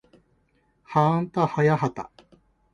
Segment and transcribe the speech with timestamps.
[0.83, 2.09] はあんたはやはた